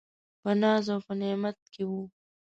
په 0.41 0.51
ناز 0.61 0.85
او 0.93 0.99
په 1.05 1.13
نعمت 1.21 1.57
کي 1.73 1.83
و. 1.89 1.91